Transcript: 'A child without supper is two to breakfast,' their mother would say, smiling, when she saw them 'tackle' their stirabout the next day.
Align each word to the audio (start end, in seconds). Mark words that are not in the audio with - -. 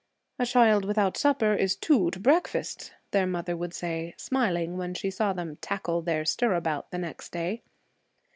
'A 0.39 0.47
child 0.47 0.83
without 0.83 1.15
supper 1.15 1.53
is 1.53 1.75
two 1.75 2.09
to 2.09 2.19
breakfast,' 2.19 2.91
their 3.11 3.27
mother 3.27 3.55
would 3.55 3.71
say, 3.71 4.15
smiling, 4.17 4.75
when 4.75 4.95
she 4.95 5.11
saw 5.11 5.31
them 5.31 5.57
'tackle' 5.57 6.01
their 6.01 6.25
stirabout 6.25 6.89
the 6.89 6.97
next 6.97 7.31
day. 7.31 7.61